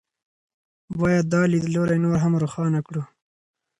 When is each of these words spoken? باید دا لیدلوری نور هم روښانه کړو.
باید 0.99 1.25
دا 1.33 1.41
لیدلوری 1.51 1.97
نور 2.05 2.17
هم 2.23 2.33
روښانه 2.43 2.79
کړو. 2.87 3.03